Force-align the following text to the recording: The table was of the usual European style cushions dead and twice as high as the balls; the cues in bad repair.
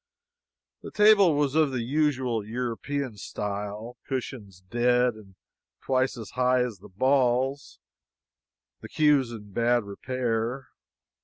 The 0.81 0.89
table 0.89 1.35
was 1.35 1.53
of 1.53 1.69
the 1.69 1.83
usual 1.83 2.43
European 2.43 3.17
style 3.17 3.97
cushions 4.07 4.61
dead 4.67 5.13
and 5.13 5.35
twice 5.79 6.17
as 6.17 6.31
high 6.31 6.63
as 6.63 6.79
the 6.79 6.89
balls; 6.89 7.77
the 8.81 8.89
cues 8.89 9.31
in 9.31 9.51
bad 9.51 9.83
repair. 9.83 10.69